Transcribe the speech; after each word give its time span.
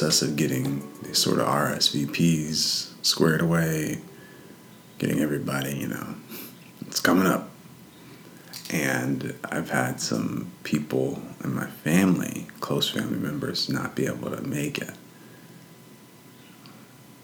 process 0.00 0.22
of 0.22 0.34
getting 0.34 0.82
these 1.02 1.18
sort 1.18 1.38
of 1.38 1.46
RSVPs 1.46 3.04
squared 3.04 3.42
away, 3.42 3.98
getting 4.98 5.20
everybody, 5.20 5.76
you 5.76 5.88
know, 5.88 6.14
it's 6.86 7.00
coming 7.00 7.26
up. 7.26 7.50
And 8.70 9.34
I've 9.44 9.68
had 9.68 10.00
some 10.00 10.52
people 10.64 11.20
in 11.44 11.54
my 11.54 11.66
family, 11.66 12.46
close 12.60 12.88
family 12.88 13.18
members, 13.18 13.68
not 13.68 13.94
be 13.94 14.06
able 14.06 14.30
to 14.30 14.40
make 14.40 14.78
it. 14.78 14.94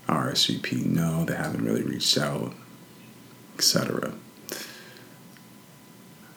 RSVP, 0.06 0.84
no, 0.84 1.24
they 1.24 1.34
haven't 1.34 1.64
really 1.64 1.82
reached 1.82 2.18
out, 2.18 2.52
etc. 3.54 4.12
I 4.50 4.54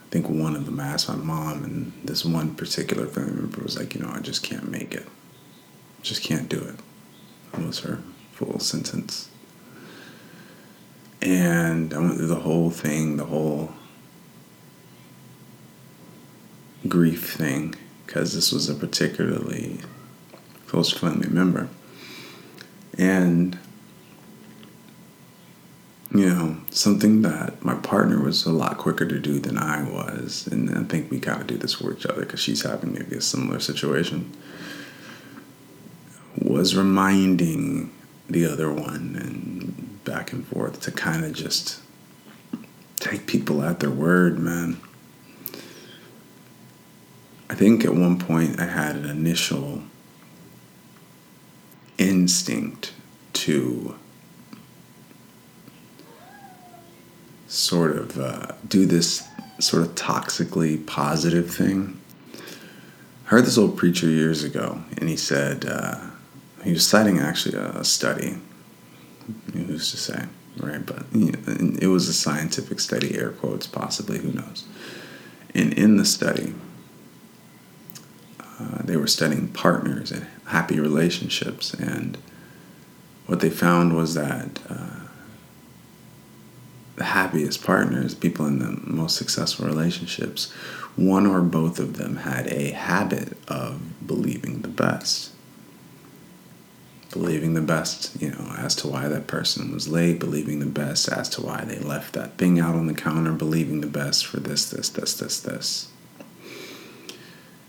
think 0.10 0.30
one 0.30 0.56
of 0.56 0.66
them 0.66 0.80
asked 0.80 1.10
my 1.10 1.16
mom, 1.16 1.66
and 1.66 1.92
this 2.06 2.24
one 2.24 2.56
particular 2.56 3.08
family 3.08 3.34
member 3.34 3.62
was 3.62 3.78
like, 3.78 3.94
you 3.94 4.02
know, 4.02 4.12
I 4.14 4.22
just 4.22 4.42
can't 4.42 4.72
make 4.72 4.94
it. 4.94 5.06
Just 6.02 6.24
can't 6.24 6.50
do 6.50 6.60
it. 6.60 6.76
That 7.52 7.66
was 7.66 7.80
her 7.80 8.02
full 8.32 8.60
sentence. 8.60 9.30
And 11.22 11.94
I 11.94 12.00
went 12.00 12.16
through 12.16 12.28
the 12.28 12.36
whole 12.36 12.70
thing, 12.70 13.18
the 13.18 13.26
whole 13.26 13.74
grief 16.88 17.34
thing, 17.34 17.76
because 18.06 18.34
this 18.34 18.52
was 18.52 18.70
a 18.70 18.76
particularly 18.76 19.80
close 20.68 20.92
family 20.92 21.28
member. 21.28 21.68
And, 22.98 23.58
you 26.14 26.28
know, 26.28 26.58
something 26.70 27.22
that 27.24 27.64
my 27.64 27.76
partner 27.76 28.22
was 28.22 28.46
a 28.46 28.52
lot 28.52 28.78
quicker 28.78 29.06
to 29.06 29.20
do 29.20 29.40
than 29.40 29.58
I 29.58 29.84
was. 29.84 30.48
And 30.48 30.70
I 30.78 30.84
think 30.84 31.12
we 31.12 31.20
kind 31.20 31.42
of 31.42 31.48
do 31.48 31.58
this 31.58 31.74
for 31.74 31.94
each 31.94 32.06
other 32.06 32.22
because 32.22 32.40
she's 32.40 32.64
having 32.64 32.94
maybe 32.94 33.16
a 33.18 33.22
similar 33.22 33.60
situation. 33.60 34.32
Was 36.42 36.76
reminding 36.76 37.92
the 38.30 38.46
other 38.46 38.72
one 38.72 39.16
and 39.20 40.04
back 40.06 40.32
and 40.32 40.48
forth 40.48 40.80
to 40.82 40.92
kind 40.92 41.26
of 41.26 41.34
just 41.34 41.82
take 43.00 43.28
people 43.28 43.62
at 43.64 43.80
their 43.80 43.90
word, 43.90 44.40
man. 44.40 44.80
I 47.50 47.56
think 47.56 47.84
at 47.84 47.94
one 47.94 48.20
point 48.20 48.60
I 48.60 48.66
had 48.66 48.96
an 48.96 49.06
initial 49.06 49.82
instinct 51.98 52.94
to 53.34 53.96
sort 57.48 57.98
of 57.98 58.18
uh, 58.20 58.54
do 58.68 58.86
this 58.86 59.28
sort 59.60 59.84
of 59.84 59.96
toxically 59.96 60.86
positive 60.86 61.50
thing. 61.54 62.00
I 63.26 63.30
heard 63.30 63.46
this 63.46 63.58
old 63.58 63.78
preacher 63.78 64.08
years 64.08 64.44
ago, 64.44 64.82
and 64.98 65.10
he 65.10 65.18
said, 65.18 65.66
uh, 65.66 66.09
he 66.64 66.72
was 66.72 66.86
citing 66.86 67.20
actually 67.20 67.58
a, 67.58 67.84
study, 67.84 68.38
who's 69.54 69.92
to 69.92 69.98
say, 69.98 70.26
right? 70.58 70.86
But 70.86 71.04
you 71.14 71.32
know, 71.32 71.40
it 71.82 71.88
was 71.88 72.08
a 72.08 72.14
scientific 72.14 72.80
study, 72.80 73.18
air 73.18 73.32
quotes, 73.32 73.68
possibly, 73.68 74.20
who 74.20 74.32
knows. 74.32 74.66
And 75.56 75.74
in 75.74 75.98
the 75.98 76.06
study, 76.06 76.54
uh, 78.40 78.82
they 78.84 78.98
were 78.98 79.08
studying 79.08 79.48
partners 79.50 80.12
and 80.12 80.28
happy 80.48 80.80
relationships, 80.80 81.74
and 81.74 82.18
what 83.26 83.40
they 83.40 83.50
found 83.50 83.96
was 83.96 84.16
that 84.16 84.60
uh, 84.70 85.00
the 86.96 87.06
happiest 87.06 87.64
partners, 87.64 88.14
people 88.14 88.46
in 88.46 88.60
the 88.60 88.80
most 88.84 89.16
successful 89.16 89.66
relationships, 89.66 90.52
one 90.96 91.26
or 91.26 91.42
both 91.42 91.80
of 91.80 91.98
them 91.98 92.18
had 92.18 92.48
a 92.48 92.72
habit 92.72 93.38
of 93.48 94.06
believing 94.06 94.62
the 94.62 94.68
best. 94.68 95.32
Believing 97.12 97.56
the 97.56 97.62
best, 97.62 98.22
you 98.22 98.30
know, 98.30 98.54
as 98.58 98.76
to 98.78 98.88
why 98.88 99.08
that 99.08 99.26
person 99.26 99.74
was 99.74 99.88
late, 99.88 100.20
believing 100.20 100.60
the 100.60 100.68
best 100.68 101.10
as 101.10 101.28
to 101.30 101.42
why 101.42 101.66
they 101.66 101.80
left 101.80 102.14
that 102.14 102.38
thing 102.38 102.60
out 102.60 102.76
on 102.76 102.86
the 102.86 102.94
counter, 102.94 103.32
believing 103.32 103.82
the 103.82 103.88
best 103.88 104.28
for 104.28 104.40
this, 104.40 104.70
this, 104.70 104.90
this, 104.90 105.16
this, 105.16 105.40
this. 105.40 105.88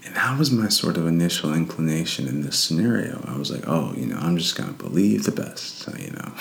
And 0.05 0.15
that 0.17 0.39
was 0.39 0.51
my 0.51 0.69
sort 0.69 0.97
of 0.97 1.07
initial 1.07 1.55
inclination 1.55 2.29
in 2.29 2.43
this 2.43 2.59
scenario. 2.59 3.25
I 3.27 3.39
was 3.39 3.51
like, 3.51 3.67
oh, 3.67 3.95
you 3.97 4.07
know, 4.07 4.19
I'm 4.19 4.37
just 4.37 4.57
going 4.57 4.69
to 4.69 4.75
believe 4.75 5.25
the 5.25 5.33
best. 5.33 5.79
So, 5.79 5.95
you 5.97 6.11
know, 6.11 6.33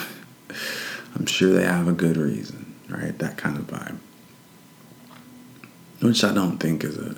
I'm 1.15 1.25
sure 1.25 1.53
they 1.53 1.65
have 1.65 1.87
a 1.87 1.93
good 1.93 2.17
reason, 2.17 2.75
right? 2.89 3.17
That 3.19 3.37
kind 3.37 3.57
of 3.57 3.67
vibe. 3.67 3.97
Which 6.01 6.23
I 6.23 6.33
don't 6.33 6.57
think 6.57 6.83
is 6.83 6.97
a, 6.97 7.15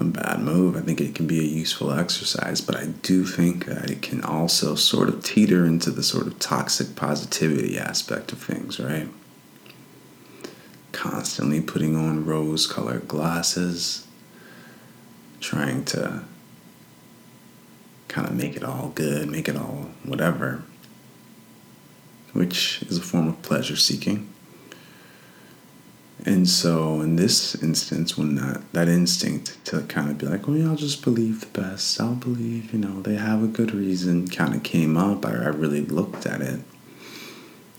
a 0.00 0.04
bad 0.04 0.40
move. 0.40 0.76
I 0.76 0.80
think 0.80 1.00
it 1.00 1.14
can 1.14 1.26
be 1.26 1.40
a 1.40 1.42
useful 1.42 1.92
exercise, 1.92 2.60
but 2.60 2.76
I 2.76 2.86
do 2.86 3.24
think 3.24 3.66
that 3.66 3.90
it 3.90 4.00
can 4.00 4.22
also 4.22 4.74
sort 4.74 5.08
of 5.08 5.22
teeter 5.22 5.66
into 5.66 5.90
the 5.90 6.02
sort 6.02 6.26
of 6.26 6.38
toxic 6.38 6.96
positivity 6.96 7.78
aspect 7.78 8.32
of 8.32 8.38
things, 8.42 8.80
right? 8.80 9.08
Constantly 10.92 11.60
putting 11.60 11.96
on 11.96 12.24
rose 12.24 12.66
colored 12.66 13.06
glasses 13.06 14.06
trying 15.40 15.84
to 15.86 16.22
kind 18.08 18.26
of 18.26 18.34
make 18.34 18.56
it 18.56 18.64
all 18.64 18.88
good, 18.94 19.28
make 19.28 19.48
it 19.48 19.56
all 19.56 19.90
whatever, 20.04 20.62
which 22.32 22.82
is 22.82 22.98
a 22.98 23.02
form 23.02 23.28
of 23.28 23.40
pleasure 23.42 23.76
seeking. 23.76 24.28
And 26.26 26.46
so, 26.48 27.00
in 27.00 27.16
this 27.16 27.54
instance, 27.62 28.18
when 28.18 28.34
that, 28.34 28.60
that 28.72 28.88
instinct 28.88 29.64
to 29.66 29.82
kind 29.82 30.10
of 30.10 30.18
be 30.18 30.26
like, 30.26 30.46
well, 30.46 30.56
yeah, 30.56 30.68
I'll 30.68 30.76
just 30.76 31.02
believe 31.02 31.40
the 31.40 31.60
best, 31.60 31.98
I'll 31.98 32.14
believe, 32.14 32.74
you 32.74 32.78
know, 32.78 33.00
they 33.00 33.14
have 33.14 33.42
a 33.42 33.46
good 33.46 33.72
reason 33.74 34.28
kind 34.28 34.54
of 34.54 34.62
came 34.62 34.98
up, 34.98 35.24
I, 35.24 35.30
I 35.30 35.48
really 35.48 35.80
looked 35.80 36.26
at 36.26 36.42
it 36.42 36.60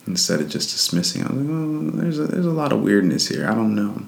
instead 0.08 0.42
of 0.42 0.50
just 0.50 0.72
dismissing. 0.72 1.24
I 1.24 1.32
was 1.32 1.38
like, 1.38 1.50
oh, 1.50 1.98
there's 2.02 2.20
a, 2.20 2.24
there's 2.24 2.46
a 2.48 2.52
lot 2.52 2.74
of 2.74 2.82
weirdness 2.82 3.28
here, 3.28 3.48
I 3.48 3.54
don't 3.54 3.76
know. 3.76 4.06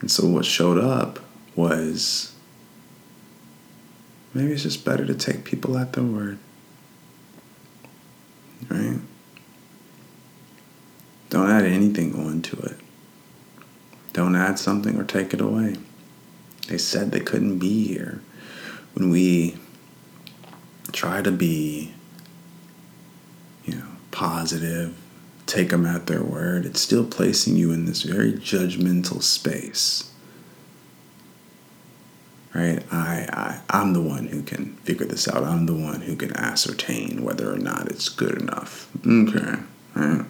And 0.00 0.10
so, 0.10 0.26
what 0.26 0.46
showed 0.46 0.78
up 0.78 1.18
was 1.54 2.34
maybe 4.32 4.52
it's 4.52 4.62
just 4.62 4.82
better 4.82 5.04
to 5.04 5.14
take 5.14 5.44
people 5.44 5.76
at 5.76 5.92
their 5.92 6.04
word. 6.04 6.38
Right? 8.70 8.98
Don't 11.32 11.48
add 11.48 11.64
anything 11.64 12.14
onto 12.14 12.60
it. 12.60 12.76
Don't 14.12 14.36
add 14.36 14.58
something 14.58 15.00
or 15.00 15.04
take 15.04 15.32
it 15.32 15.40
away. 15.40 15.76
They 16.68 16.76
said 16.76 17.10
they 17.10 17.20
couldn't 17.20 17.58
be 17.58 17.86
here. 17.86 18.20
When 18.92 19.08
we 19.08 19.56
try 20.92 21.22
to 21.22 21.30
be, 21.30 21.94
you 23.64 23.76
know, 23.76 23.86
positive, 24.10 24.94
take 25.46 25.70
them 25.70 25.86
at 25.86 26.06
their 26.06 26.22
word, 26.22 26.66
it's 26.66 26.82
still 26.82 27.06
placing 27.06 27.56
you 27.56 27.72
in 27.72 27.86
this 27.86 28.02
very 28.02 28.34
judgmental 28.34 29.22
space 29.22 30.12
right? 32.54 32.82
I, 32.92 33.26
I 33.32 33.60
I'm 33.70 33.94
the 33.94 34.02
one 34.02 34.26
who 34.26 34.42
can 34.42 34.76
figure 34.84 35.06
this 35.06 35.26
out. 35.26 35.42
I'm 35.42 35.64
the 35.64 35.74
one 35.74 36.02
who 36.02 36.16
can 36.16 36.36
ascertain 36.36 37.24
whether 37.24 37.50
or 37.50 37.56
not 37.56 37.88
it's 37.88 38.10
good 38.10 38.34
enough. 38.34 38.90
Okay, 39.06 39.62
right? 39.94 40.26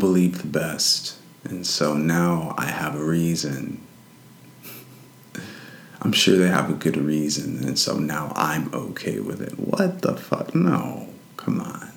Believe 0.00 0.42
the 0.42 0.48
best, 0.48 1.16
and 1.44 1.66
so 1.66 1.94
now 1.94 2.54
I 2.58 2.66
have 2.66 2.96
a 2.96 3.04
reason. 3.04 3.86
I'm 6.02 6.12
sure 6.12 6.36
they 6.36 6.48
have 6.48 6.70
a 6.70 6.74
good 6.74 6.96
reason, 6.96 7.62
and 7.64 7.78
so 7.78 7.98
now 7.98 8.32
I'm 8.34 8.74
okay 8.74 9.20
with 9.20 9.40
it. 9.40 9.58
What 9.58 10.02
the 10.02 10.16
fuck? 10.16 10.54
No, 10.54 11.08
come 11.36 11.60
on. 11.60 11.90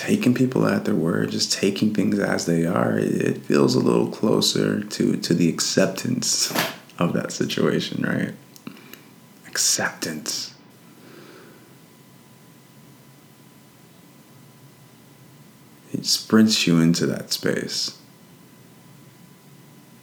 taking 0.00 0.32
people 0.32 0.66
at 0.66 0.86
their 0.86 0.94
word, 0.94 1.30
just 1.30 1.52
taking 1.52 1.92
things 1.92 2.18
as 2.18 2.46
they 2.46 2.64
are, 2.64 2.98
it 2.98 3.36
feels 3.42 3.74
a 3.74 3.78
little 3.78 4.08
closer 4.08 4.82
to, 4.82 5.14
to 5.16 5.34
the 5.34 5.48
acceptance 5.48 6.50
of 6.98 7.12
that 7.12 7.30
situation, 7.30 8.02
right? 8.02 8.34
Acceptance. 9.46 10.54
Sprints 16.06 16.66
you 16.66 16.78
into 16.80 17.06
that 17.06 17.32
space. 17.32 17.98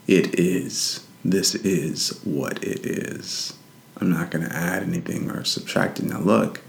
It 0.07 0.39
is. 0.39 1.05
This 1.23 1.55
is 1.55 2.19
what 2.23 2.63
it 2.63 2.85
is. 2.85 3.53
I'm 3.99 4.11
not 4.11 4.31
going 4.31 4.47
to 4.47 4.55
add 4.55 4.83
anything 4.83 5.29
or 5.29 5.43
subtract 5.43 5.99
it. 5.99 6.05
Now, 6.05 6.19
look, 6.19 6.61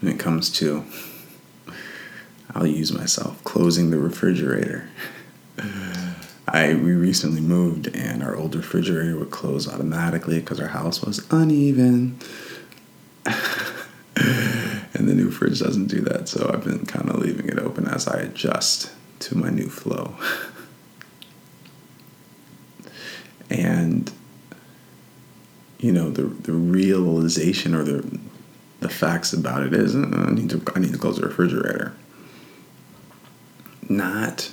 when 0.00 0.12
it 0.12 0.20
comes 0.20 0.50
to 0.58 0.84
I'll 2.54 2.66
use 2.66 2.92
myself 2.92 3.42
closing 3.44 3.90
the 3.90 3.98
refrigerator. 3.98 4.88
I 6.48 6.74
we 6.74 6.92
recently 6.92 7.40
moved 7.40 7.94
and 7.94 8.22
our 8.22 8.36
old 8.36 8.54
refrigerator 8.54 9.18
would 9.18 9.30
close 9.30 9.68
automatically 9.68 10.38
because 10.40 10.60
our 10.60 10.68
house 10.68 11.02
was 11.02 11.26
uneven. 11.30 12.18
and 14.96 15.08
the 15.08 15.14
new 15.14 15.30
fridge 15.30 15.60
doesn't 15.60 15.86
do 15.86 16.00
that, 16.00 16.28
so 16.28 16.50
I've 16.52 16.64
been 16.64 16.86
kind 16.86 17.10
of 17.10 17.18
leaving 17.18 17.48
it 17.48 17.58
open 17.58 17.86
as 17.86 18.08
I 18.08 18.20
adjust 18.20 18.90
to 19.20 19.36
my 19.36 19.50
new 19.50 19.68
flow. 19.68 20.14
and 23.50 24.10
you 25.78 25.92
know, 25.92 26.10
the 26.10 26.22
the 26.22 26.52
realization 26.52 27.74
or 27.74 27.84
the 27.84 28.18
the 28.80 28.88
facts 28.88 29.32
about 29.32 29.62
it 29.62 29.74
is, 29.74 29.94
uh, 29.94 29.98
I 29.98 30.32
need 30.32 30.50
to 30.50 30.62
I 30.74 30.78
need 30.78 30.92
to 30.92 30.98
close 30.98 31.18
the 31.18 31.26
refrigerator. 31.26 31.94
Not 33.88 34.50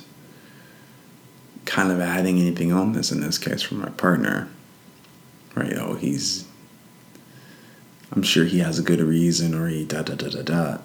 kind 1.65 1.89
of 1.89 2.01
adding 2.01 2.39
anything 2.39 2.73
on 2.73 2.91
this 2.91 3.11
in 3.11 3.21
this 3.21 3.37
case 3.37 3.61
for 3.61 3.75
my 3.75 3.89
partner. 3.91 4.49
Right? 5.55 5.73
Oh, 5.77 5.95
he's 5.95 6.45
I'm 8.15 8.23
sure 8.23 8.45
he 8.45 8.59
has 8.59 8.77
a 8.77 8.83
good 8.83 8.99
reason 8.99 9.55
or 9.55 9.67
he 9.67 9.83
da 9.85 10.03
da 10.03 10.13
da 10.15 10.29
da 10.29 10.43
da. 10.43 10.77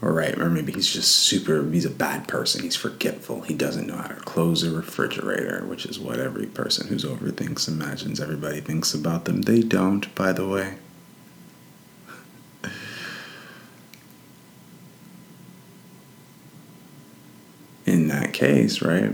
Or 0.00 0.12
right, 0.12 0.36
or 0.36 0.48
maybe 0.50 0.72
he's 0.72 0.92
just 0.92 1.10
super 1.14 1.68
he's 1.70 1.84
a 1.84 1.90
bad 1.90 2.26
person. 2.26 2.62
He's 2.62 2.74
forgetful. 2.74 3.42
He 3.42 3.54
doesn't 3.54 3.86
know 3.86 3.96
how 3.96 4.08
to 4.08 4.14
close 4.16 4.64
a 4.64 4.70
refrigerator, 4.70 5.64
which 5.64 5.86
is 5.86 5.98
what 6.00 6.18
every 6.18 6.46
person 6.46 6.88
who's 6.88 7.04
overthinks 7.04 7.68
imagines 7.68 8.20
everybody 8.20 8.60
thinks 8.60 8.94
about 8.94 9.26
them. 9.26 9.42
They 9.42 9.60
don't, 9.60 10.12
by 10.16 10.32
the 10.32 10.48
way. 10.48 10.74
in 17.86 18.08
that 18.08 18.32
case, 18.32 18.82
right? 18.82 19.12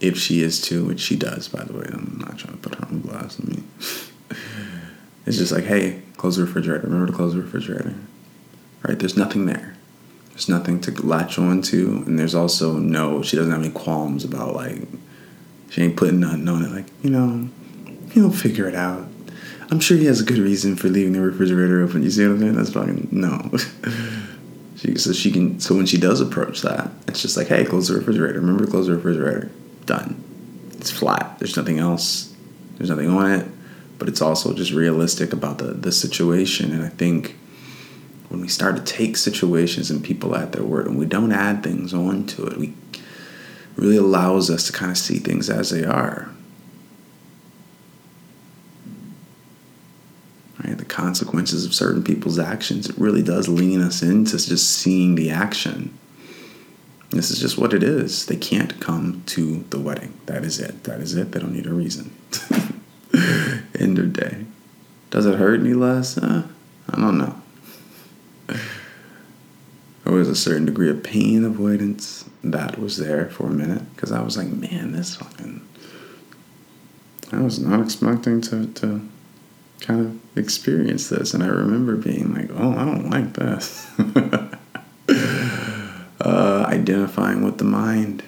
If 0.00 0.18
she 0.18 0.42
is 0.42 0.60
too, 0.60 0.86
which 0.86 1.00
she 1.00 1.14
does, 1.16 1.46
by 1.46 1.62
the 1.62 1.72
way, 1.72 1.86
I'm 1.92 2.18
not 2.20 2.38
trying 2.38 2.54
to 2.54 2.68
put 2.68 2.74
her 2.76 2.86
on 2.86 2.98
blast. 3.00 3.40
I 3.40 3.44
mean, 3.44 3.68
it's 5.26 5.38
just 5.38 5.52
like, 5.52 5.64
hey, 5.64 6.02
close 6.24 6.36
the 6.36 6.44
refrigerator. 6.46 6.84
Remember 6.84 7.06
to 7.06 7.12
close 7.12 7.34
the 7.34 7.42
refrigerator. 7.42 7.94
Right? 8.82 8.98
There's 8.98 9.14
nothing 9.14 9.44
there. 9.44 9.76
There's 10.30 10.48
nothing 10.48 10.80
to 10.80 11.06
latch 11.06 11.38
on 11.38 11.60
to, 11.62 12.02
and 12.06 12.18
there's 12.18 12.34
also 12.34 12.78
no. 12.78 13.20
She 13.20 13.36
doesn't 13.36 13.52
have 13.52 13.60
any 13.60 13.70
qualms 13.70 14.24
about 14.24 14.54
like. 14.54 14.88
She 15.68 15.82
ain't 15.82 15.98
putting 15.98 16.20
nothing 16.20 16.48
on 16.48 16.64
it. 16.64 16.70
Like 16.70 16.86
you 17.02 17.10
know, 17.10 17.50
he'll 18.12 18.32
figure 18.32 18.66
it 18.66 18.74
out. 18.74 19.06
I'm 19.70 19.80
sure 19.80 19.98
he 19.98 20.06
has 20.06 20.22
a 20.22 20.24
good 20.24 20.38
reason 20.38 20.76
for 20.76 20.88
leaving 20.88 21.12
the 21.12 21.20
refrigerator 21.20 21.82
open. 21.82 22.02
You 22.02 22.10
see 22.10 22.26
what 22.26 22.36
I'm 22.36 22.40
saying? 22.40 22.54
That's 22.54 22.72
fucking 22.72 23.08
no. 23.10 23.50
She, 24.76 24.96
so 24.96 25.12
she 25.12 25.30
can. 25.30 25.60
So 25.60 25.74
when 25.74 25.86
she 25.86 25.98
does 25.98 26.20
approach 26.20 26.62
that, 26.62 26.90
it's 27.06 27.22
just 27.22 27.36
like, 27.36 27.46
hey, 27.46 27.64
close 27.64 27.88
the 27.88 27.94
refrigerator. 27.94 28.40
Remember 28.40 28.64
to 28.64 28.70
close 28.70 28.86
the 28.86 28.96
refrigerator. 28.96 29.50
Done. 29.86 30.22
It's 30.72 30.90
flat. 30.90 31.38
There's 31.38 31.56
nothing 31.56 31.78
else. 31.78 32.34
There's 32.76 32.90
nothing 32.90 33.08
on 33.08 33.30
it. 33.30 33.48
But 33.98 34.08
it's 34.08 34.20
also 34.20 34.52
just 34.54 34.72
realistic 34.72 35.32
about 35.32 35.58
the 35.58 35.72
the 35.72 35.92
situation. 35.92 36.72
And 36.72 36.82
I 36.82 36.88
think 36.88 37.36
when 38.28 38.40
we 38.40 38.48
start 38.48 38.76
to 38.76 38.82
take 38.82 39.16
situations 39.16 39.90
and 39.90 40.02
people 40.02 40.34
at 40.34 40.52
their 40.52 40.64
word, 40.64 40.86
and 40.86 40.98
we 40.98 41.06
don't 41.06 41.32
add 41.32 41.62
things 41.62 41.94
onto 41.94 42.46
it, 42.46 42.56
we 42.56 42.74
really 43.76 43.96
allows 43.96 44.50
us 44.50 44.66
to 44.66 44.72
kind 44.72 44.90
of 44.90 44.98
see 44.98 45.18
things 45.18 45.50
as 45.50 45.70
they 45.70 45.84
are. 45.84 46.30
right? 50.64 50.78
The 50.78 50.84
consequences 50.84 51.64
of 51.64 51.74
certain 51.74 52.02
people's 52.02 52.38
actions, 52.38 52.88
it 52.88 52.98
really 52.98 53.22
does 53.22 53.48
lean 53.48 53.80
us 53.80 54.02
into 54.02 54.38
just 54.38 54.70
seeing 54.70 55.14
the 55.14 55.30
action. 55.30 55.96
This 57.10 57.30
is 57.30 57.38
just 57.38 57.58
what 57.58 57.72
it 57.72 57.82
is. 57.82 58.26
They 58.26 58.36
can't 58.36 58.80
come 58.80 59.22
to 59.26 59.64
the 59.70 59.78
wedding. 59.78 60.14
That 60.26 60.44
is 60.44 60.58
it. 60.58 60.84
That 60.84 61.00
is 61.00 61.14
it. 61.14 61.32
They 61.32 61.40
don't 61.40 61.52
need 61.52 61.66
a 61.66 61.74
reason. 61.74 62.12
End 63.84 63.98
of 63.98 64.14
day. 64.14 64.46
Does 65.10 65.26
it 65.26 65.34
hurt 65.34 65.60
any 65.60 65.74
less? 65.74 66.16
Uh, 66.16 66.46
I 66.88 66.98
don't 66.98 67.18
know. 67.18 67.34
There 68.46 70.12
was 70.12 70.26
a 70.26 70.34
certain 70.34 70.64
degree 70.64 70.88
of 70.88 71.02
pain 71.02 71.44
avoidance 71.44 72.24
that 72.42 72.78
was 72.78 72.96
there 72.96 73.28
for 73.28 73.48
a 73.48 73.50
minute 73.50 73.82
because 73.94 74.10
I 74.10 74.22
was 74.22 74.38
like, 74.38 74.48
man, 74.48 74.92
this 74.92 75.16
fucking. 75.16 75.60
I 77.30 77.40
was 77.40 77.58
not 77.58 77.80
expecting 77.80 78.40
to, 78.42 78.68
to 78.68 79.06
kind 79.80 80.00
of 80.00 80.38
experience 80.38 81.10
this. 81.10 81.34
And 81.34 81.42
I 81.42 81.48
remember 81.48 81.96
being 81.96 82.32
like, 82.32 82.48
oh, 82.54 82.72
I 82.72 82.86
don't 82.86 83.10
like 83.10 83.34
this. 83.34 83.86
uh, 86.20 86.64
identifying 86.68 87.42
with 87.42 87.58
the 87.58 87.64
mind, 87.64 88.22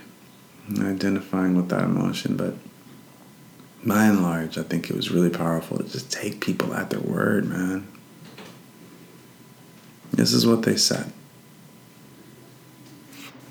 identifying 0.78 1.56
with 1.56 1.70
that 1.70 1.84
emotion. 1.84 2.36
But 2.36 2.56
by 3.86 4.06
and 4.06 4.22
large, 4.22 4.58
I 4.58 4.62
think 4.62 4.90
it 4.90 4.96
was 4.96 5.10
really 5.10 5.30
powerful 5.30 5.78
to 5.78 5.84
just 5.84 6.12
take 6.12 6.40
people 6.40 6.74
at 6.74 6.90
their 6.90 7.00
word, 7.00 7.46
man. 7.46 7.86
This 10.12 10.32
is 10.32 10.46
what 10.46 10.62
they 10.62 10.76
said. 10.76 11.12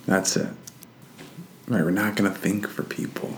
That's 0.06 0.36
it. 0.36 0.50
Right, 1.68 1.84
we're 1.84 1.92
not 1.92 2.16
going 2.16 2.32
to 2.32 2.38
think 2.38 2.68
for 2.68 2.84
people. 2.84 3.38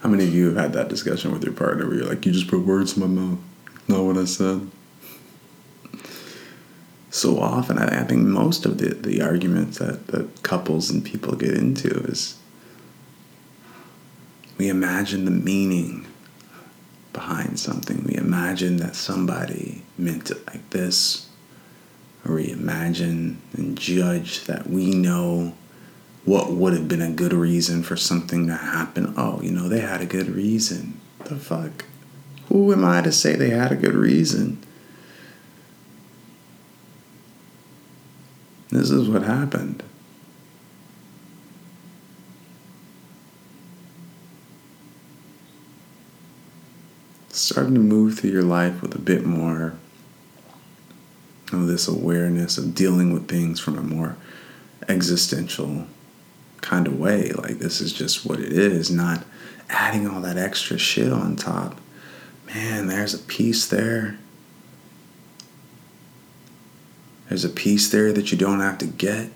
How 0.00 0.08
many 0.08 0.24
of 0.24 0.34
you 0.34 0.46
have 0.46 0.56
had 0.56 0.72
that 0.72 0.88
discussion 0.88 1.32
with 1.32 1.44
your 1.44 1.52
partner 1.52 1.86
where 1.86 1.96
you're 1.96 2.06
like, 2.06 2.26
you 2.26 2.32
just 2.32 2.48
put 2.48 2.60
words 2.60 2.96
in 2.96 3.00
my 3.00 3.06
mouth? 3.06 3.38
Not 3.88 4.04
what 4.04 4.18
I 4.18 4.24
said. 4.24 4.70
So 7.10 7.38
often, 7.38 7.78
I, 7.78 8.00
I 8.00 8.04
think 8.04 8.22
most 8.22 8.66
of 8.66 8.78
the, 8.78 8.94
the 8.94 9.22
arguments 9.22 9.78
that, 9.78 10.08
that 10.08 10.42
couples 10.42 10.90
and 10.90 11.04
people 11.04 11.36
get 11.36 11.54
into 11.54 11.88
is 12.04 12.38
we 14.64 14.70
imagine 14.70 15.26
the 15.26 15.30
meaning 15.30 16.06
behind 17.12 17.60
something. 17.60 18.02
We 18.04 18.14
imagine 18.14 18.78
that 18.78 18.96
somebody 18.96 19.82
meant 19.98 20.30
it 20.30 20.46
like 20.46 20.70
this, 20.70 21.28
or 22.24 22.36
we 22.36 22.50
imagine 22.50 23.42
and 23.52 23.76
judge 23.76 24.44
that 24.44 24.66
we 24.66 24.92
know 24.92 25.52
what 26.24 26.52
would 26.52 26.72
have 26.72 26.88
been 26.88 27.02
a 27.02 27.10
good 27.10 27.34
reason 27.34 27.82
for 27.82 27.94
something 27.94 28.46
to 28.46 28.54
happen. 28.54 29.12
Oh, 29.18 29.38
you 29.42 29.50
know, 29.50 29.68
they 29.68 29.80
had 29.80 30.00
a 30.00 30.06
good 30.06 30.30
reason. 30.30 30.98
The 31.26 31.36
fuck? 31.36 31.84
Who 32.48 32.72
am 32.72 32.86
I 32.86 33.02
to 33.02 33.12
say 33.12 33.36
they 33.36 33.50
had 33.50 33.70
a 33.70 33.76
good 33.76 33.94
reason? 33.94 34.64
This 38.70 38.90
is 38.90 39.10
what 39.10 39.24
happened. 39.24 39.82
Starting 47.44 47.74
to 47.74 47.80
move 47.80 48.18
through 48.18 48.30
your 48.30 48.42
life 48.42 48.80
with 48.80 48.94
a 48.94 48.98
bit 48.98 49.26
more 49.26 49.74
of 51.52 51.66
this 51.66 51.86
awareness 51.86 52.56
of 52.56 52.74
dealing 52.74 53.12
with 53.12 53.28
things 53.28 53.60
from 53.60 53.76
a 53.76 53.82
more 53.82 54.16
existential 54.88 55.86
kind 56.62 56.86
of 56.86 56.98
way. 56.98 57.32
Like, 57.32 57.58
this 57.58 57.82
is 57.82 57.92
just 57.92 58.24
what 58.24 58.40
it 58.40 58.50
is, 58.50 58.90
not 58.90 59.24
adding 59.68 60.08
all 60.08 60.22
that 60.22 60.38
extra 60.38 60.78
shit 60.78 61.12
on 61.12 61.36
top. 61.36 61.78
Man, 62.46 62.86
there's 62.86 63.12
a 63.12 63.18
peace 63.18 63.66
there. 63.66 64.16
There's 67.28 67.44
a 67.44 67.50
peace 67.50 67.90
there 67.90 68.10
that 68.14 68.32
you 68.32 68.38
don't 68.38 68.60
have 68.60 68.78
to 68.78 68.86
get. 68.86 69.30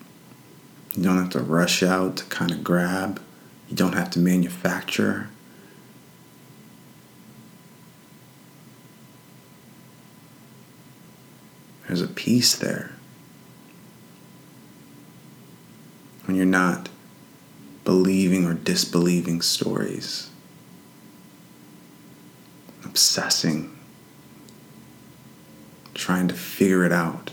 You 0.95 1.03
don't 1.03 1.19
have 1.19 1.31
to 1.33 1.41
rush 1.41 1.83
out 1.83 2.17
to 2.17 2.25
kind 2.25 2.53
of 2.53 2.65
grab. 2.65 3.21
You 3.69 3.77
don't 3.77 3.93
have 3.95 4.09
to 4.13 4.19
manufacture. 4.19 5.29
There's 11.89 12.03
a 12.03 12.07
peace 12.07 12.55
there. 12.55 12.93
When 16.27 16.37
you're 16.37 16.45
not 16.45 16.91
believing 17.85 18.45
or 18.45 18.53
disbelieving 18.53 19.41
stories, 19.41 20.29
obsessing, 22.85 23.75
trying 25.95 26.29
to 26.29 26.35
figure 26.35 26.85
it 26.85 26.93
out. 26.93 27.33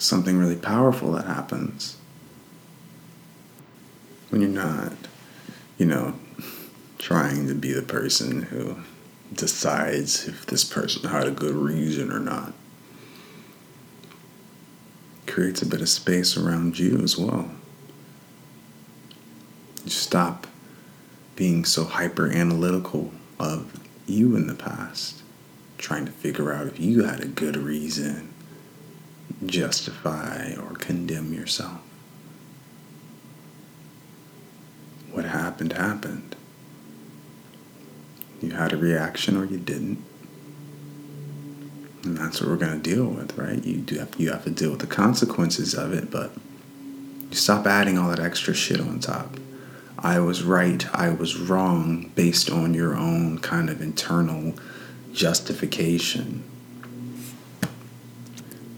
Something 0.00 0.36
really 0.36 0.56
powerful 0.56 1.12
that 1.12 1.26
happens 1.26 1.96
when 4.30 4.40
you're 4.40 4.50
not, 4.50 4.92
you 5.78 5.86
know, 5.86 6.14
trying 6.98 7.46
to 7.46 7.54
be 7.54 7.72
the 7.72 7.82
person 7.82 8.42
who 8.42 8.78
decides 9.32 10.28
if 10.28 10.46
this 10.46 10.64
person 10.64 11.08
had 11.08 11.26
a 11.26 11.32
good 11.32 11.54
reason 11.54 12.12
or 12.12 12.20
not 12.20 12.52
creates 15.26 15.62
a 15.62 15.66
bit 15.66 15.80
of 15.80 15.88
space 15.88 16.36
around 16.36 16.78
you 16.78 16.98
as 17.00 17.18
well. 17.18 17.50
You 19.84 19.90
stop 19.90 20.46
being 21.34 21.64
so 21.64 21.84
hyper 21.84 22.30
analytical 22.30 23.10
of 23.40 23.80
you 24.06 24.36
in 24.36 24.46
the 24.46 24.54
past, 24.54 25.22
trying 25.76 26.06
to 26.06 26.12
figure 26.12 26.52
out 26.52 26.68
if 26.68 26.78
you 26.78 27.02
had 27.04 27.20
a 27.20 27.26
good 27.26 27.56
reason, 27.56 28.32
justify 29.44 30.54
or 30.54 30.74
condemn 30.74 31.34
yourself. 31.34 31.80
What 35.10 35.24
happened, 35.24 35.72
happened. 35.72 36.33
You 38.44 38.52
had 38.52 38.72
a 38.72 38.76
reaction 38.76 39.36
or 39.36 39.44
you 39.44 39.58
didn't. 39.58 40.04
And 42.04 42.18
that's 42.18 42.40
what 42.40 42.50
we're 42.50 42.56
going 42.56 42.80
to 42.80 42.94
deal 42.94 43.06
with, 43.06 43.36
right? 43.38 43.64
You 43.64 43.78
do 43.78 43.98
have, 43.98 44.14
you 44.18 44.30
have 44.30 44.44
to 44.44 44.50
deal 44.50 44.70
with 44.70 44.80
the 44.80 44.86
consequences 44.86 45.74
of 45.74 45.92
it, 45.94 46.10
but 46.10 46.30
you 47.30 47.36
stop 47.36 47.66
adding 47.66 47.96
all 47.96 48.10
that 48.10 48.20
extra 48.20 48.52
shit 48.54 48.80
on 48.80 49.00
top. 49.00 49.36
I 49.98 50.18
was 50.18 50.42
right, 50.42 50.86
I 50.94 51.08
was 51.08 51.38
wrong, 51.38 52.10
based 52.14 52.50
on 52.50 52.74
your 52.74 52.94
own 52.94 53.38
kind 53.38 53.70
of 53.70 53.80
internal 53.80 54.52
justification. 55.14 56.44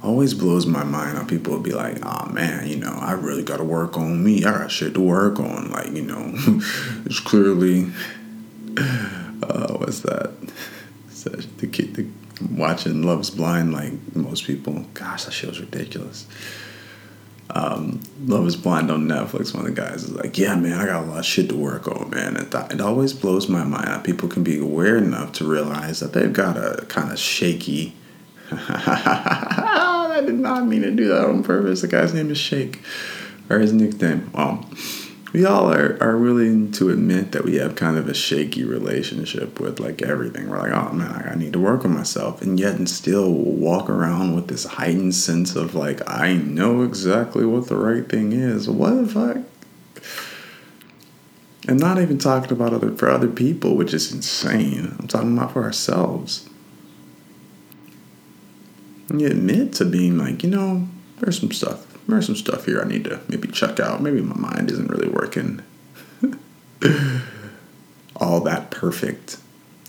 Always 0.04 0.35
blows 0.35 0.66
my 0.66 0.85
mind 0.85 1.18
how 1.18 1.25
people 1.25 1.54
will 1.54 1.61
be 1.61 1.73
like, 1.73 1.99
oh 2.06 2.28
man, 2.28 2.68
you 2.68 2.76
know, 2.76 2.96
I 3.00 3.12
really 3.12 3.42
got 3.42 3.56
to 3.56 3.64
work 3.64 3.96
on 3.96 4.23
me. 4.23 4.44
I 4.44 4.52
got 4.52 4.70
shit 4.70 4.94
to 4.94 5.00
work 5.00 5.40
on. 5.40 5.73
Like, 5.73 5.90
you 5.90 6.02
know, 6.02 6.32
it's 7.06 7.18
clearly, 7.18 7.90
uh, 9.50 9.74
what's 9.78 10.00
that? 10.00 10.32
The 11.58 11.66
kid, 11.66 11.94
the, 11.94 12.06
watching 12.52 13.02
Love's 13.02 13.30
Blind 13.30 13.72
like 13.72 13.92
most 14.14 14.44
people. 14.46 14.84
Gosh, 14.94 15.24
that 15.24 15.32
show's 15.32 15.58
ridiculous 15.58 16.26
um, 17.50 18.00
Love 18.24 18.46
is 18.46 18.56
Blind 18.56 18.90
on 18.90 19.06
Netflix, 19.06 19.54
one 19.54 19.66
of 19.66 19.74
the 19.74 19.80
guys 19.80 20.04
is 20.04 20.12
like, 20.12 20.36
Yeah, 20.36 20.54
man, 20.56 20.72
I 20.72 20.86
got 20.86 21.04
a 21.04 21.06
lot 21.06 21.18
of 21.20 21.24
shit 21.24 21.48
to 21.50 21.56
work 21.56 21.86
on, 21.88 22.10
man. 22.10 22.36
It, 22.36 22.52
it 22.54 22.80
always 22.80 23.12
blows 23.12 23.48
my 23.48 23.64
mind 23.64 24.04
people 24.04 24.28
can 24.28 24.42
be 24.42 24.58
aware 24.58 24.96
enough 24.96 25.32
to 25.32 25.44
realize 25.44 26.00
that 26.00 26.12
they've 26.12 26.32
got 26.32 26.56
a 26.56 26.84
kind 26.86 27.12
of 27.12 27.18
shaky. 27.18 27.94
I 28.50 30.22
did 30.24 30.38
not 30.38 30.66
mean 30.66 30.82
to 30.82 30.90
do 30.90 31.08
that 31.08 31.26
on 31.26 31.42
purpose. 31.42 31.82
The 31.82 31.88
guy's 31.88 32.14
name 32.14 32.30
is 32.30 32.38
Shake, 32.38 32.82
or 33.48 33.58
his 33.58 33.72
nickname. 33.72 34.30
Well, 34.34 34.68
we 35.33 35.45
all 35.45 35.73
are, 35.73 35.99
are 36.00 36.16
willing 36.16 36.71
to 36.73 36.90
admit 36.90 37.33
that 37.33 37.45
we 37.45 37.56
have 37.56 37.75
kind 37.75 37.97
of 37.97 38.09
a 38.09 38.14
shaky 38.14 38.64
relationship 38.64 39.61
with 39.61 39.80
like 39.80 40.02
everything. 40.02 40.49
We're 40.49 40.59
like, 40.59 40.73
oh 40.73 40.92
man, 40.92 41.28
I 41.30 41.35
need 41.35 41.52
to 41.54 41.59
work 41.59 41.85
on 41.85 41.92
myself. 41.92 42.42
And 42.42 42.59
yet 42.59 42.76
and 42.76 42.88
still 42.88 43.33
walk 43.33 43.90
around 43.90 44.35
with 44.35 44.49
this 44.49 44.64
heightened 44.64 45.14
sense 45.14 45.56
of 45.56 45.75
like, 45.75 46.00
I 46.09 46.35
know 46.35 46.83
exactly 46.83 47.45
what 47.45 47.66
the 47.66 47.76
right 47.76 48.09
thing 48.09 48.33
is. 48.33 48.68
What 48.68 48.90
the 48.90 49.06
fuck? 49.09 49.38
And 51.68 51.80
not 51.80 52.00
even 52.00 52.18
talking 52.18 52.52
about 52.52 52.73
other 52.73 52.95
for 52.95 53.11
other 53.11 53.28
people, 53.28 53.75
which 53.75 53.92
is 53.92 54.12
insane. 54.12 54.95
I'm 55.00 55.09
talking 55.09 55.37
about 55.37 55.52
for 55.52 55.64
ourselves. 55.64 56.49
And 59.09 59.21
you 59.21 59.26
admit 59.26 59.73
to 59.75 59.85
being 59.85 60.16
like, 60.16 60.45
you 60.45 60.50
know, 60.50 60.87
there's 61.18 61.40
some 61.40 61.50
stuff 61.50 61.95
there's 62.08 62.26
some 62.26 62.36
stuff 62.36 62.66
here 62.66 62.80
I 62.80 62.86
need 62.86 63.04
to 63.04 63.20
maybe 63.28 63.48
check 63.48 63.80
out. 63.80 64.02
Maybe 64.02 64.20
my 64.20 64.36
mind 64.36 64.70
isn't 64.70 64.90
really 64.90 65.08
working 65.08 65.62
all 68.16 68.40
that 68.40 68.70
perfect. 68.70 69.38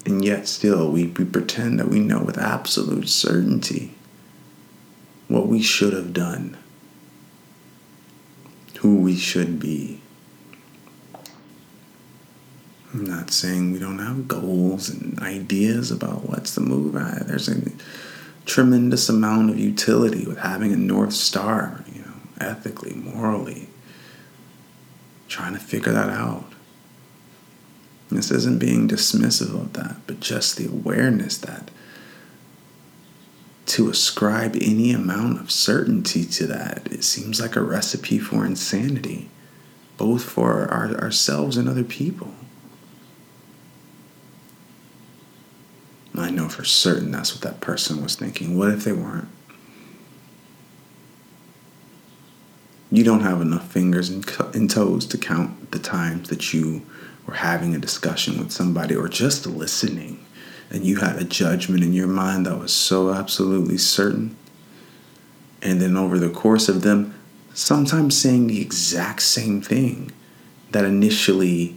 And 0.05 0.23
yet, 0.23 0.47
still, 0.47 0.91
we, 0.91 1.07
we 1.07 1.25
pretend 1.25 1.79
that 1.79 1.89
we 1.89 1.99
know 1.99 2.23
with 2.23 2.37
absolute 2.37 3.09
certainty 3.09 3.93
what 5.27 5.47
we 5.47 5.61
should 5.61 5.93
have 5.93 6.13
done, 6.13 6.57
who 8.79 8.95
we 8.95 9.17
should 9.17 9.59
be. 9.59 9.99
I'm 12.93 13.03
not 13.03 13.31
saying 13.31 13.73
we 13.73 13.79
don't 13.79 13.99
have 13.99 14.29
goals 14.29 14.87
and 14.89 15.19
ideas 15.19 15.91
about 15.91 16.29
what's 16.29 16.55
the 16.55 16.61
move. 16.61 16.93
There's 16.93 17.49
a 17.49 17.61
tremendous 18.45 19.09
amount 19.09 19.49
of 19.49 19.59
utility 19.59 20.25
with 20.25 20.37
having 20.37 20.71
a 20.71 20.77
North 20.77 21.13
Star 21.13 21.83
ethically, 22.39 22.93
morally, 22.93 23.69
trying 25.27 25.53
to 25.53 25.59
figure 25.59 25.91
that 25.91 26.09
out. 26.09 26.45
This 28.09 28.31
isn't 28.31 28.59
being 28.59 28.87
dismissive 28.87 29.53
of 29.53 29.73
that, 29.73 29.97
but 30.07 30.19
just 30.19 30.57
the 30.57 30.67
awareness 30.67 31.37
that 31.39 31.69
to 33.67 33.89
ascribe 33.89 34.55
any 34.61 34.91
amount 34.91 35.39
of 35.41 35.51
certainty 35.51 36.23
to 36.23 36.47
that, 36.47 36.87
it 36.89 37.03
seems 37.03 37.41
like 37.41 37.57
a 37.57 37.61
recipe 37.61 38.17
for 38.17 38.45
insanity, 38.45 39.29
both 39.97 40.23
for 40.23 40.71
our, 40.71 40.95
ourselves 40.95 41.57
and 41.57 41.67
other 41.67 41.83
people. 41.83 42.33
I 46.15 46.31
know 46.31 46.49
for 46.49 46.63
certain 46.63 47.11
that's 47.11 47.33
what 47.33 47.43
that 47.43 47.61
person 47.61 48.01
was 48.01 48.15
thinking. 48.15 48.57
What 48.57 48.71
if 48.71 48.85
they 48.85 48.93
weren't? 48.93 49.29
You 52.91 53.03
don't 53.03 53.21
have 53.21 53.41
enough 53.41 53.69
fingers 53.71 54.09
and, 54.09 54.69
toes 54.69 55.05
to 55.05 55.17
count 55.17 55.71
the 55.71 55.79
times 55.79 56.29
that 56.29 56.53
you 56.53 56.85
were 57.25 57.35
having 57.35 57.75
a 57.75 57.79
discussion 57.79 58.39
with 58.39 58.51
somebody 58.51 58.95
or 58.95 59.07
just 59.09 59.45
listening 59.45 60.25
and 60.69 60.85
you 60.85 60.97
had 60.97 61.17
a 61.17 61.23
judgment 61.23 61.83
in 61.83 61.93
your 61.93 62.07
mind 62.07 62.45
that 62.45 62.57
was 62.57 62.73
so 62.73 63.13
absolutely 63.13 63.77
certain. 63.77 64.35
And 65.61 65.81
then 65.81 65.95
over 65.95 66.19
the 66.19 66.29
course 66.29 66.69
of 66.69 66.81
them 66.81 67.13
sometimes 67.53 68.15
saying 68.15 68.47
the 68.47 68.61
exact 68.61 69.21
same 69.21 69.61
thing 69.61 70.11
that 70.71 70.85
initially 70.85 71.75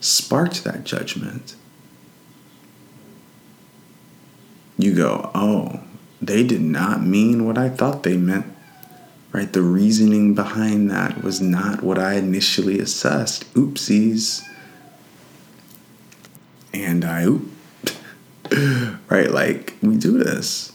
sparked 0.00 0.64
that 0.64 0.82
judgment, 0.84 1.54
you 4.76 4.94
go, 4.94 5.30
oh, 5.34 5.80
they 6.20 6.42
did 6.44 6.60
not 6.60 7.02
mean 7.02 7.46
what 7.46 7.56
I 7.56 7.68
thought 7.68 8.02
they 8.02 8.16
meant 8.16 8.46
right? 9.32 9.52
The 9.52 9.62
reasoning 9.62 10.34
behind 10.34 10.90
that 10.90 11.22
was 11.22 11.40
not 11.40 11.82
what 11.82 11.98
I 11.98 12.14
initially 12.14 12.78
assessed. 12.78 13.52
Oopsies. 13.54 14.42
And 16.72 17.04
I 17.04 17.24
oop. 17.24 17.50
right? 19.08 19.30
Like, 19.30 19.74
we 19.82 19.96
do 19.96 20.22
this. 20.22 20.72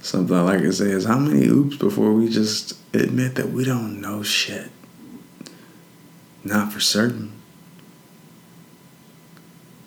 Something 0.00 0.36
I 0.36 0.42
like 0.42 0.60
to 0.60 0.72
say 0.72 0.90
is 0.90 1.04
how 1.04 1.18
many 1.18 1.46
oops 1.46 1.76
before 1.76 2.12
we 2.12 2.28
just 2.28 2.76
admit 2.92 3.36
that 3.36 3.50
we 3.50 3.64
don't 3.64 4.00
know 4.00 4.22
shit? 4.22 4.70
Not 6.42 6.72
for 6.72 6.80
certain. 6.80 7.32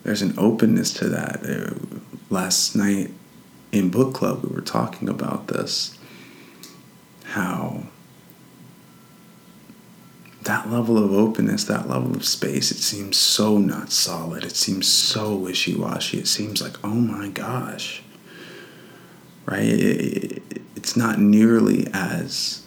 There's 0.04 0.22
an 0.22 0.34
openness 0.38 0.94
to 0.94 1.08
that. 1.10 1.44
Uh, 1.44 1.98
last 2.30 2.74
night, 2.74 3.10
in 3.78 3.88
book 3.90 4.14
club 4.14 4.42
we 4.42 4.54
were 4.54 4.60
talking 4.60 5.08
about 5.08 5.48
this 5.48 5.98
how 7.24 7.82
that 10.46 10.70
level 10.70 10.96
of 10.96 11.12
openness 11.12 11.64
that 11.64 11.88
level 11.88 12.14
of 12.14 12.24
space 12.24 12.70
it 12.70 12.78
seems 12.78 13.16
so 13.16 13.58
not 13.58 13.90
solid. 13.90 14.44
It 14.44 14.54
seems 14.54 14.86
so 14.86 15.34
wishy-washy. 15.34 16.18
It 16.18 16.28
seems 16.28 16.62
like 16.62 16.82
oh 16.84 16.94
my 16.94 17.28
gosh. 17.28 18.02
Right? 19.44 19.64
It, 19.64 20.42
it, 20.50 20.62
it's 20.76 20.96
not 20.96 21.18
nearly 21.18 21.88
as 21.92 22.64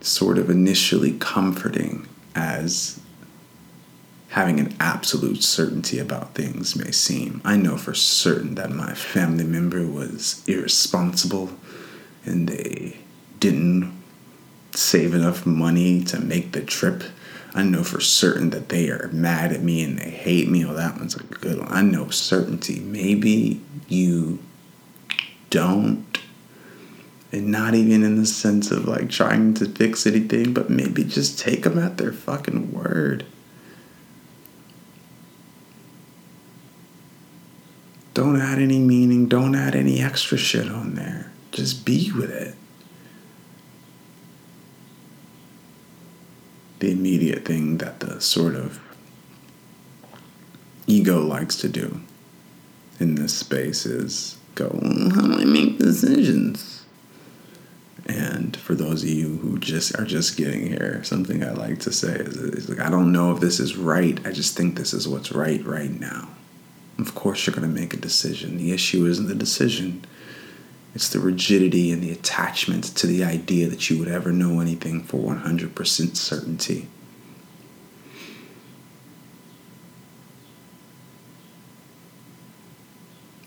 sort 0.00 0.38
of 0.38 0.48
initially 0.50 1.12
comforting 1.18 2.06
as 2.34 3.00
having 4.30 4.60
an 4.60 4.74
absolute 4.78 5.42
certainty 5.42 5.98
about 5.98 6.34
things 6.34 6.76
may 6.76 6.92
seem. 6.92 7.40
I 7.44 7.56
know 7.56 7.76
for 7.76 7.94
certain 7.94 8.54
that 8.54 8.70
my 8.70 8.94
family 8.94 9.42
member 9.42 9.84
was 9.84 10.44
irresponsible 10.46 11.50
and 12.24 12.48
they 12.48 12.96
didn't 13.40 13.92
save 14.72 15.14
enough 15.14 15.44
money 15.44 16.04
to 16.04 16.20
make 16.20 16.52
the 16.52 16.62
trip. 16.62 17.02
I 17.54 17.64
know 17.64 17.82
for 17.82 18.00
certain 18.00 18.50
that 18.50 18.68
they 18.68 18.88
are 18.88 19.10
mad 19.12 19.52
at 19.52 19.62
me 19.62 19.82
and 19.82 19.98
they 19.98 20.10
hate 20.10 20.48
me. 20.48 20.64
Oh, 20.64 20.74
that 20.74 20.96
one's 20.96 21.16
a 21.16 21.24
good 21.24 21.58
one. 21.58 21.72
I 21.72 21.82
know 21.82 22.10
certainty. 22.10 22.78
Maybe 22.78 23.60
you 23.88 24.38
don't. 25.50 26.06
And 27.32 27.48
not 27.48 27.74
even 27.74 28.04
in 28.04 28.16
the 28.16 28.26
sense 28.26 28.70
of 28.70 28.86
like 28.86 29.10
trying 29.10 29.54
to 29.54 29.66
fix 29.66 30.06
anything, 30.06 30.54
but 30.54 30.70
maybe 30.70 31.02
just 31.02 31.40
take 31.40 31.64
them 31.64 31.78
at 31.78 31.96
their 31.96 32.12
fucking 32.12 32.72
word. 32.72 33.26
Don't 38.14 38.40
add 38.40 38.58
any 38.58 38.78
meaning. 38.78 39.28
Don't 39.28 39.54
add 39.54 39.74
any 39.74 40.00
extra 40.00 40.36
shit 40.36 40.68
on 40.68 40.94
there. 40.94 41.32
Just 41.52 41.84
be 41.84 42.10
with 42.12 42.30
it. 42.30 42.54
The 46.80 46.90
immediate 46.90 47.44
thing 47.44 47.78
that 47.78 48.00
the 48.00 48.20
sort 48.20 48.54
of 48.54 48.80
ego 50.86 51.20
likes 51.20 51.56
to 51.56 51.68
do 51.68 52.00
in 52.98 53.14
this 53.14 53.34
space 53.34 53.86
is 53.86 54.38
go, 54.54 54.70
mm, 54.70 55.14
how 55.14 55.22
do 55.22 55.34
I 55.34 55.44
make 55.44 55.78
decisions? 55.78 56.84
And 58.06 58.56
for 58.56 58.74
those 58.74 59.02
of 59.02 59.08
you 59.08 59.36
who 59.36 59.58
just 59.58 59.96
are 59.98 60.04
just 60.04 60.36
getting 60.36 60.66
here, 60.66 61.04
something 61.04 61.44
I 61.44 61.52
like 61.52 61.80
to 61.80 61.92
say 61.92 62.12
is, 62.14 62.36
is 62.36 62.68
like, 62.68 62.80
I 62.80 62.90
don't 62.90 63.12
know 63.12 63.32
if 63.32 63.40
this 63.40 63.60
is 63.60 63.76
right. 63.76 64.18
I 64.26 64.32
just 64.32 64.56
think 64.56 64.76
this 64.76 64.92
is 64.92 65.06
what's 65.06 65.32
right 65.32 65.64
right 65.64 65.90
now 65.90 66.28
of 67.00 67.14
course 67.14 67.46
you're 67.46 67.54
going 67.54 67.68
to 67.68 67.80
make 67.80 67.94
a 67.94 67.98
decision. 67.98 68.56
The 68.56 68.72
issue 68.72 69.06
isn't 69.06 69.28
the 69.28 69.34
decision, 69.34 70.04
it's 70.94 71.08
the 71.08 71.20
rigidity 71.20 71.92
and 71.92 72.02
the 72.02 72.10
attachment 72.10 72.84
to 72.96 73.06
the 73.06 73.22
idea 73.22 73.68
that 73.68 73.88
you 73.88 73.98
would 73.98 74.08
ever 74.08 74.32
know 74.32 74.60
anything 74.60 75.02
for 75.02 75.34
100% 75.34 76.16
certainty. 76.16 76.88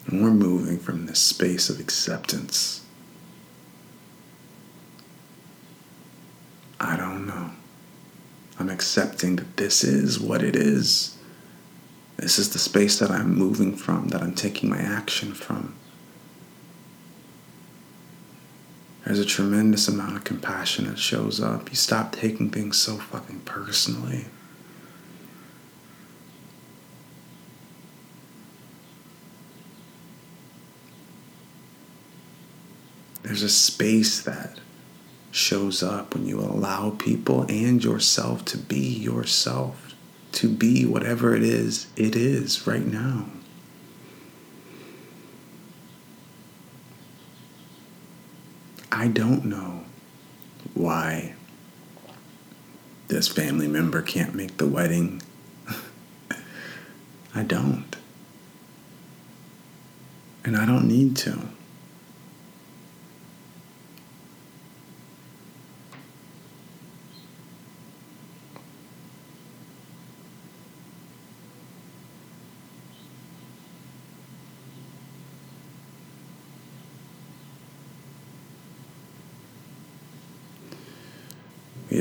And 0.08 0.24
we're 0.24 0.32
moving 0.32 0.80
from 0.80 1.06
this 1.06 1.20
space 1.20 1.70
of 1.70 1.80
acceptance. 1.80 2.86
I 6.80 6.96
don't 6.96 7.26
know. 7.26 7.52
I'm 8.60 8.70
accepting 8.70 9.38
that 9.38 9.58
this 9.58 9.84
is 9.84 10.20
what 10.20 10.44
it 10.44 10.56
is. 10.56 11.18
This 12.18 12.40
is 12.40 12.54
the 12.54 12.60
space 12.60 13.00
that 13.00 13.12
I'm 13.12 13.36
moving 13.36 13.76
from, 13.76 14.10
that 14.10 14.22
I'm 14.22 14.36
taking 14.36 14.70
my 14.70 14.78
action 14.78 15.34
from. 15.34 15.76
There's 19.06 19.20
a 19.20 19.26
tremendous 19.26 19.88
amount 19.88 20.16
of 20.16 20.24
compassion 20.24 20.86
that 20.86 20.98
shows 20.98 21.42
up. 21.42 21.70
You 21.70 21.76
stop 21.76 22.14
taking 22.14 22.50
things 22.50 22.78
so 22.78 22.96
fucking 22.98 23.42
personally. 23.42 24.26
There's 33.24 33.44
a 33.44 33.50
space 33.50 34.22
that 34.22 34.60
shows 35.32 35.82
up 35.82 36.14
when 36.14 36.26
you 36.26 36.40
allow 36.40 36.92
people 36.92 37.46
and 37.50 37.84
yourself 37.84 38.46
to 38.46 38.58
be 38.58 38.78
yourself, 38.78 39.93
to 40.34 40.50
be 40.50 40.86
whatever 40.86 41.36
it 41.36 41.44
is 41.44 41.88
it 41.96 42.16
is 42.16 42.68
right 42.68 42.86
now. 42.86 43.28
I 48.92 49.08
don't 49.08 49.46
know 49.46 49.86
why 50.74 51.34
this 53.08 53.28
family 53.28 53.68
member 53.68 54.02
can't 54.02 54.36
make 54.36 54.58
the 54.58 54.68
wedding. 54.68 55.22
I 57.36 57.44
don't. 57.44 57.96
And 60.46 60.56
I 60.56 60.66
don't 60.66 60.88
need 60.88 61.16
to. 61.18 61.48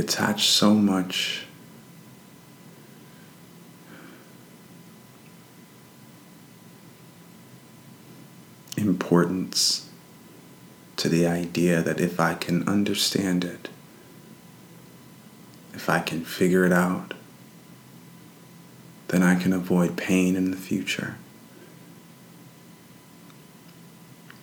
Attach 0.02 0.48
so 0.48 0.74
much 0.74 1.46
importance 8.76 9.88
to 10.96 11.08
the 11.08 11.26
idea 11.26 11.80
that 11.82 12.00
if 12.00 12.18
I 12.18 12.34
can 12.34 12.68
understand 12.68 13.44
it, 13.44 13.68
if 15.72 15.88
I 15.88 16.00
can 16.00 16.24
figure 16.24 16.64
it 16.64 16.72
out, 16.72 17.14
then 19.08 19.22
I 19.22 19.36
can 19.36 19.52
avoid 19.52 19.96
pain 19.96 20.36
in 20.36 20.50
the 20.50 20.56
future. 20.56 21.16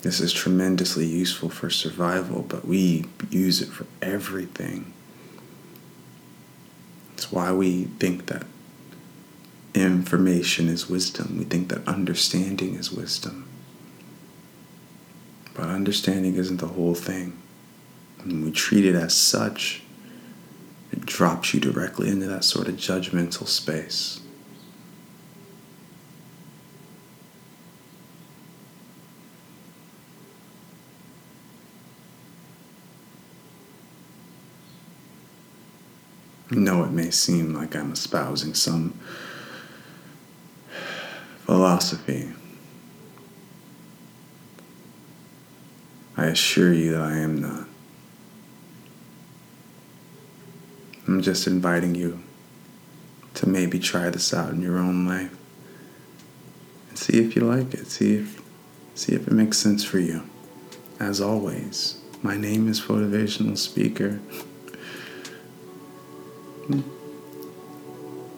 This 0.02 0.22
is 0.22 0.32
tremendously 0.32 1.06
useful 1.06 1.50
for 1.50 1.70
survival, 1.70 2.44
but 2.44 2.66
we 2.66 3.06
use 3.30 3.62
it 3.62 3.70
for 3.70 3.86
everything. 4.02 4.94
It's 7.20 7.34
why 7.34 7.52
we 7.52 7.84
think 8.00 8.28
that 8.28 8.46
information 9.74 10.70
is 10.70 10.90
wisdom. 10.90 11.38
We 11.38 11.44
think 11.44 11.68
that 11.68 11.86
understanding 11.86 12.76
is 12.76 12.94
wisdom. 12.94 13.46
But 15.54 15.66
understanding 15.66 16.36
isn't 16.36 16.62
the 16.62 16.68
whole 16.68 16.96
thing. 16.96 17.38
When 18.24 18.46
we 18.46 18.54
treat 18.54 18.86
it 18.86 18.96
as 18.96 19.18
such, 19.18 19.84
it 20.94 21.06
drops 21.06 21.54
you 21.54 21.60
directly 21.60 22.08
into 22.08 22.28
that 22.28 22.46
sort 22.46 22.70
of 22.70 22.76
judgmental 22.76 23.48
space. 23.48 24.22
No, 36.52 36.84
it 36.84 36.92
may 36.92 37.12
seem 37.12 37.54
like 37.54 37.76
I'm 37.76 37.92
espousing 37.92 38.56
some 38.56 39.00
philosophy. 41.46 42.32
I 46.18 46.26
assure 46.26 46.74
you 46.74 46.92
that 46.92 47.02
I 47.02 47.18
am 47.18 47.40
not. 47.40 47.68
I'm 51.08 51.22
just 51.22 51.48
inviting 51.48 51.96
you 51.96 52.20
to 53.36 53.48
maybe 53.48 53.80
try 53.80 54.10
this 54.10 54.34
out 54.34 54.52
in 54.52 54.62
your 54.62 54.78
own 54.78 55.08
life 55.08 55.36
and 56.90 56.98
see 56.98 57.20
if 57.20 57.36
you 57.36 57.44
like 57.44 57.74
it. 57.74 57.88
See 57.88 58.16
if 58.16 58.42
see 58.96 59.14
if 59.14 59.28
it 59.28 59.34
makes 59.34 59.58
sense 59.58 59.84
for 59.84 60.00
you. 60.00 60.24
As 61.00 61.22
always, 61.22 62.02
my 62.22 62.36
name 62.36 62.68
is 62.68 62.82
Photivational 62.82 63.58
Speaker. 63.58 64.20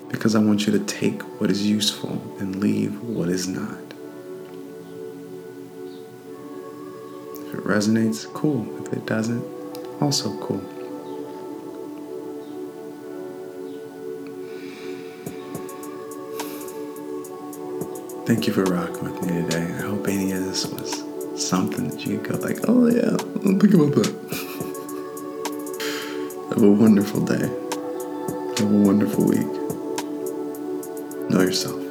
Because 0.10 0.36
I 0.36 0.40
want 0.40 0.66
you 0.66 0.72
to 0.72 0.80
take 0.86 1.22
what 1.42 1.52
is 1.52 1.68
useful 1.68 2.22
and 2.40 2.62
leave 2.62 3.02
what 3.02 3.28
is 3.28 3.48
not. 3.48 3.78
If 7.48 7.56
it 7.56 7.64
resonates, 7.66 8.32
cool. 8.34 8.86
If 8.86 8.94
it 8.94 9.06
doesn't, 9.06 9.44
also 10.00 10.38
cool. 10.40 10.62
Thank 18.26 18.48
you 18.48 18.54
for 18.54 18.64
rocking 18.64 19.04
with 19.04 19.22
me 19.24 19.42
today. 19.42 19.64
I 19.64 19.82
hope 19.82 20.08
any 20.08 20.32
of 20.32 20.46
this 20.46 20.66
was 20.66 21.04
something 21.36 21.90
that 21.90 22.06
you 22.06 22.20
could 22.20 22.40
go 22.40 22.48
like, 22.48 22.60
oh 22.70 22.88
yeah, 22.88 23.18
think 23.60 23.74
about 23.74 23.96
that. 23.96 24.14
Have 26.54 26.64
a 26.64 26.72
wonderful 26.72 27.20
day. 27.26 27.71
Have 28.72 28.80
a 28.80 28.84
wonderful 28.84 29.26
week. 29.26 29.46
Know 31.30 31.42
yourself. 31.42 31.91